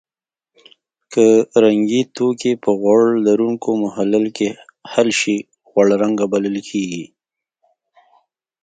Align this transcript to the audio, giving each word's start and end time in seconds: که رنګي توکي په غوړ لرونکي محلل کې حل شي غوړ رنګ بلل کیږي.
که 1.13 1.25
رنګي 1.63 2.01
توکي 2.15 2.53
په 2.63 2.71
غوړ 2.81 3.03
لرونکي 3.27 3.71
محلل 3.83 4.25
کې 4.37 4.49
حل 4.91 5.09
شي 5.19 5.37
غوړ 5.69 5.87
رنګ 6.01 6.17
بلل 6.31 6.55
کیږي. 6.69 7.05